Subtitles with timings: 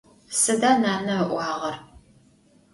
[0.39, 1.75] Sıda nane ı'uağer?